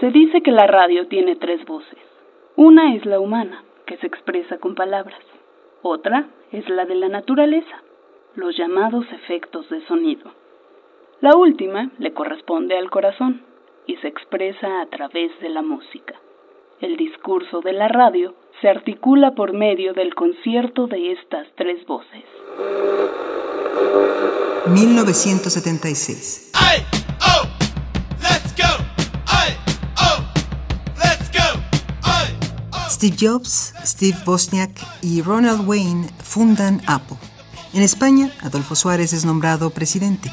Se 0.00 0.10
dice 0.10 0.42
que 0.42 0.52
la 0.52 0.66
radio 0.68 1.08
tiene 1.08 1.34
tres 1.34 1.64
voces. 1.64 1.98
Una 2.54 2.94
es 2.94 3.04
la 3.04 3.18
humana, 3.18 3.64
que 3.84 3.96
se 3.96 4.06
expresa 4.06 4.58
con 4.58 4.76
palabras. 4.76 5.18
Otra 5.82 6.28
es 6.52 6.68
la 6.68 6.84
de 6.86 6.94
la 6.94 7.08
naturaleza, 7.08 7.82
los 8.36 8.56
llamados 8.56 9.04
efectos 9.12 9.68
de 9.70 9.84
sonido. 9.86 10.30
La 11.20 11.36
última 11.36 11.90
le 11.98 12.12
corresponde 12.12 12.78
al 12.78 12.90
corazón 12.90 13.42
y 13.86 13.96
se 13.96 14.06
expresa 14.06 14.80
a 14.82 14.86
través 14.86 15.32
de 15.40 15.48
la 15.48 15.62
música. 15.62 16.14
El 16.80 16.96
discurso 16.96 17.60
de 17.60 17.72
la 17.72 17.88
radio 17.88 18.34
se 18.60 18.68
articula 18.68 19.32
por 19.32 19.52
medio 19.52 19.94
del 19.94 20.14
concierto 20.14 20.86
de 20.86 21.10
estas 21.12 21.48
tres 21.56 21.84
voces. 21.86 22.24
1976. 24.66 26.52
Steve 32.98 33.16
Jobs, 33.16 33.74
Steve 33.86 34.18
Bosniak 34.26 34.72
y 35.02 35.22
Ronald 35.22 35.68
Wayne 35.68 36.10
fundan 36.20 36.82
Apple. 36.88 37.16
En 37.72 37.82
España, 37.82 38.32
Adolfo 38.40 38.74
Suárez 38.74 39.12
es 39.12 39.24
nombrado 39.24 39.70
presidente. 39.70 40.32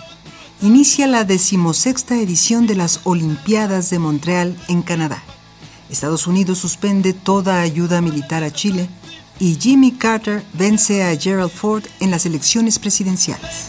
Inicia 0.63 1.05
la 1.05 1.25
decimosexta 1.25 2.15
edición 2.15 2.65
de 2.65 2.73
las 2.73 3.01
Olimpiadas 3.03 3.91
de 3.91 3.99
Montreal 3.99 4.57
en 4.67 4.81
Canadá. 4.81 5.21
Estados 5.91 6.25
Unidos 6.25 6.57
suspende 6.57 7.13
toda 7.13 7.61
ayuda 7.61 8.01
militar 8.01 8.43
a 8.43 8.51
Chile 8.51 8.89
y 9.37 9.59
Jimmy 9.61 9.91
Carter 9.91 10.43
vence 10.53 11.03
a 11.03 11.15
Gerald 11.15 11.51
Ford 11.51 11.83
en 11.99 12.09
las 12.09 12.25
elecciones 12.25 12.79
presidenciales. 12.79 13.67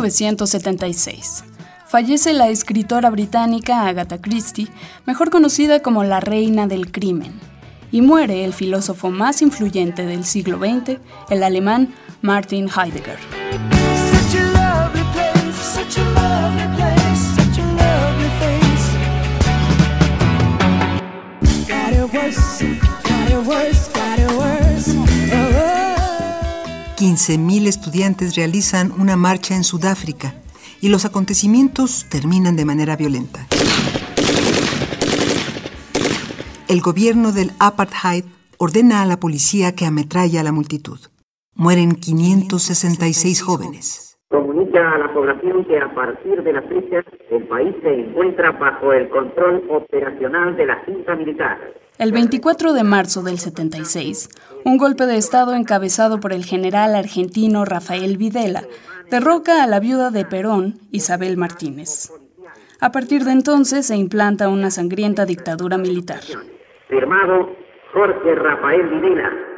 1976. 0.00 1.44
Fallece 1.86 2.32
la 2.32 2.48
escritora 2.48 3.10
británica 3.10 3.86
Agatha 3.86 4.18
Christie, 4.18 4.68
mejor 5.04 5.30
conocida 5.30 5.80
como 5.80 6.02
la 6.04 6.20
Reina 6.20 6.66
del 6.66 6.90
Crimen, 6.90 7.32
y 7.90 8.00
muere 8.00 8.46
el 8.46 8.54
filósofo 8.54 9.10
más 9.10 9.42
influyente 9.42 10.06
del 10.06 10.24
siglo 10.24 10.58
XX, 10.58 10.98
el 11.28 11.42
alemán 11.42 11.94
Martin 12.22 12.70
Heidegger. 12.70 13.18
Mil 27.38 27.66
estudiantes 27.66 28.36
realizan 28.36 28.92
una 28.92 29.16
marcha 29.16 29.56
en 29.56 29.64
Sudáfrica 29.64 30.36
y 30.80 30.88
los 30.88 31.04
acontecimientos 31.04 32.06
terminan 32.08 32.54
de 32.54 32.64
manera 32.64 32.94
violenta. 32.94 33.48
El 36.68 36.80
gobierno 36.80 37.32
del 37.32 37.52
apartheid 37.58 38.24
ordena 38.56 39.02
a 39.02 39.06
la 39.06 39.18
policía 39.18 39.74
que 39.74 39.84
ametralle 39.84 40.38
a 40.38 40.44
la 40.44 40.52
multitud. 40.52 41.00
Mueren 41.56 41.96
566 41.96 43.42
jóvenes. 43.42 44.11
Comunica 44.72 44.94
a 44.94 44.98
la 44.98 45.12
población 45.12 45.64
que 45.64 45.78
a 45.78 45.94
partir 45.94 46.42
de 46.42 46.52
la 46.52 46.62
fecha 46.62 47.04
el 47.30 47.46
país 47.46 47.74
se 47.82 47.92
encuentra 47.92 48.52
bajo 48.52 48.92
el 48.92 49.08
control 49.10 49.64
operacional 49.68 50.56
de 50.56 50.66
la 50.66 50.82
Junta 50.86 51.14
Militar. 51.14 51.58
El 51.98 52.12
24 52.12 52.72
de 52.72 52.82
marzo 52.82 53.22
del 53.22 53.38
76, 53.38 54.30
un 54.64 54.78
golpe 54.78 55.04
de 55.06 55.16
Estado 55.16 55.54
encabezado 55.54 56.20
por 56.20 56.32
el 56.32 56.44
general 56.44 56.94
argentino 56.94 57.64
Rafael 57.64 58.16
Videla 58.16 58.62
derroca 59.10 59.62
a 59.62 59.66
la 59.66 59.78
viuda 59.78 60.10
de 60.10 60.24
Perón, 60.24 60.74
Isabel 60.90 61.36
Martínez. 61.36 62.10
A 62.80 62.92
partir 62.92 63.24
de 63.24 63.32
entonces 63.32 63.86
se 63.86 63.96
implanta 63.96 64.48
una 64.48 64.70
sangrienta 64.70 65.26
dictadura 65.26 65.76
militar. 65.76 66.20
Firmado 66.88 67.50
Jorge 67.92 68.34
Rafael 68.36 68.88
Videla. 68.88 69.51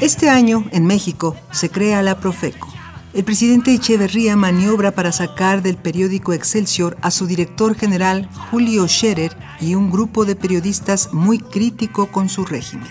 Este 0.00 0.30
año, 0.30 0.64
en 0.70 0.86
México, 0.86 1.36
se 1.50 1.70
crea 1.70 2.02
la 2.02 2.20
Profeco. 2.20 2.68
El 3.14 3.24
presidente 3.24 3.74
Echeverría 3.74 4.36
maniobra 4.36 4.92
para 4.92 5.10
sacar 5.10 5.62
del 5.62 5.76
periódico 5.76 6.32
Excelsior 6.32 6.96
a 7.00 7.10
su 7.10 7.26
director 7.26 7.74
general 7.74 8.28
Julio 8.50 8.86
Scherer 8.86 9.36
y 9.60 9.74
un 9.74 9.90
grupo 9.90 10.24
de 10.24 10.36
periodistas 10.36 11.12
muy 11.12 11.38
crítico 11.40 12.06
con 12.12 12.28
su 12.28 12.44
régimen. 12.44 12.88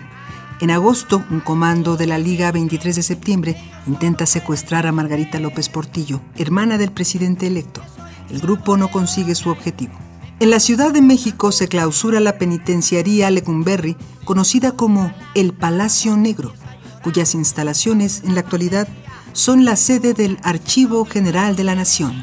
En 0.59 0.72
agosto, 0.72 1.23
un 1.29 1.40
comando 1.40 1.96
de 1.96 2.07
la 2.07 2.17
Liga 2.17 2.51
23 2.51 2.96
de 2.96 3.03
septiembre 3.03 3.62
intenta 3.85 4.25
secuestrar 4.25 4.85
a 4.85 4.91
Margarita 4.91 5.40
López 5.40 5.69
Portillo, 5.69 6.19
hermana 6.35 6.78
del 6.78 6.91
presidente 6.91 7.47
electo. 7.47 7.81
El 8.29 8.41
grupo 8.41 8.75
no 8.75 8.90
consigue 8.90 9.35
su 9.35 9.50
objetivo. 9.50 9.94
En 10.40 10.50
la 10.50 10.59
Ciudad 10.59 10.91
de 10.91 11.01
México 11.01 11.51
se 11.51 11.67
clausura 11.67 12.19
la 12.19 12.38
penitenciaría 12.38 13.31
Lecumberri, 13.31 13.96
conocida 14.25 14.73
como 14.73 15.13
el 15.35 15.53
Palacio 15.53 16.17
Negro, 16.17 16.53
cuyas 17.07 17.35
instalaciones 17.35 18.22
en 18.25 18.35
la 18.35 18.41
actualidad 18.41 18.85
son 19.31 19.63
la 19.63 19.78
sede 19.78 20.13
del 20.13 20.38
Archivo 20.44 21.06
General 21.06 21.56
de 21.56 21.63
la 21.63 21.73
Nación. 21.73 22.22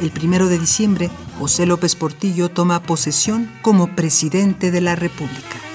El 0.00 0.10
primero 0.10 0.48
de 0.48 0.58
diciembre, 0.58 1.10
José 1.38 1.66
López 1.66 1.96
Portillo 1.96 2.48
toma 2.48 2.82
posesión 2.82 3.52
como 3.60 3.94
presidente 3.94 4.70
de 4.70 4.80
la 4.80 4.96
República. 4.96 5.71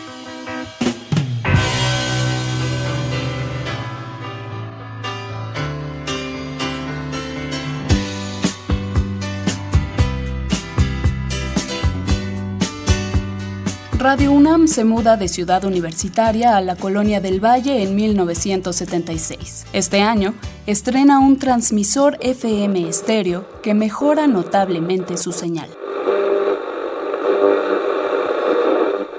Radio 14.09 14.31
UNAM 14.31 14.69
se 14.69 14.85
muda 14.85 15.17
de 15.17 15.27
Ciudad 15.27 15.65
Universitaria 15.65 16.55
a 16.55 16.61
la 16.61 16.77
Colonia 16.77 17.19
del 17.19 17.43
Valle 17.43 17.83
en 17.83 17.93
1976. 17.93 19.65
Este 19.73 20.01
año 20.01 20.33
estrena 20.65 21.19
un 21.19 21.37
transmisor 21.37 22.17
FM 22.21 22.87
estéreo 22.87 23.43
que 23.61 23.73
mejora 23.73 24.27
notablemente 24.27 25.17
su 25.17 25.33
señal. 25.33 25.69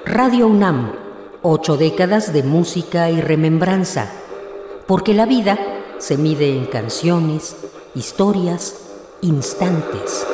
Radio 0.07 0.47
UNAM, 0.47 0.91
ocho 1.43 1.77
décadas 1.77 2.33
de 2.33 2.41
música 2.41 3.11
y 3.11 3.21
remembranza, 3.21 4.09
porque 4.87 5.13
la 5.13 5.27
vida 5.27 5.59
se 5.99 6.17
mide 6.17 6.57
en 6.57 6.65
canciones, 6.65 7.55
historias, 7.93 8.73
instantes. 9.21 10.25